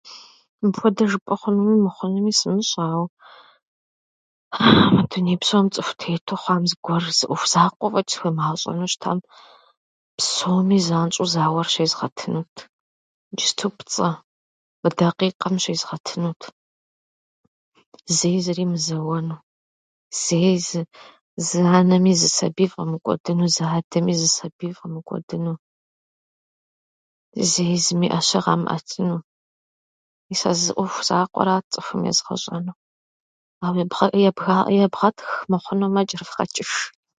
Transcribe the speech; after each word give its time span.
Мыпхуэдэ 0.61 1.03
жыпӏэ 1.11 1.35
хъунуми 1.39 1.81
мыхъунуми 1.85 2.33
сымыщӏэ, 2.39 2.83
ауэ 2.93 3.07
мы 4.93 5.01
дуней 5.09 5.37
псом 5.41 5.65
цӏыху 5.73 5.97
тету 5.99 6.39
хъуам 6.41 6.63
зыгуэр, 6.69 7.03
зы 7.17 7.25
ӏуэху 7.27 7.49
закъуэ 7.53 7.87
фӏэчӏ 7.93 8.11
схуемыгъэщӏэну 8.13 8.91
щытам, 8.91 9.19
псоми 10.17 10.77
занщӏэу 10.87 11.31
зауэр 11.33 11.67
щезгъэтынут. 11.73 12.53
Иджыпступцӏэ, 13.33 14.09
мы 14.81 14.89
дакъикъэм 14.97 15.55
щезгъэтынут. 15.63 16.41
Зэи 18.17 18.39
зыри 18.45 18.65
мызэуэну, 18.71 19.41
зэи 20.23 20.55
зы- 20.67 20.89
зы 21.45 21.59
анэми 21.77 22.13
зы 22.19 22.29
сабий 22.37 22.69
фӏэмыкӏуэдыну, 22.73 23.45
зы 23.55 23.63
адэми 23.77 24.13
зы 24.19 24.29
сабий 24.37 24.73
фӏэмыкӏуэдыну, 24.77 25.57
зэи 27.51 27.75
зыми 27.83 28.07
ӏэщэ 28.11 28.39
къамыӏэтыну. 28.43 29.17
Мис 30.27 30.41
а 30.49 30.51
зы 30.59 30.71
ӏуэху 30.75 31.03
закъуэрат 31.07 31.65
цӏыхум 31.73 32.01
езгъэщӏэнур. 32.11 32.77
Ауэ 33.65 33.81
ебгъэ- 33.85 34.15
ебгэ- 34.29 34.69
ебгъэтх 34.85 35.29
мыхъунумэ, 35.51 36.01
кӏэрывгъэкӏыж. 36.09 36.71